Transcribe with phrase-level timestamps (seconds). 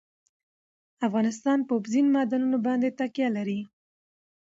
[1.07, 3.59] افغانستان په اوبزین معدنونه باندې تکیه لري.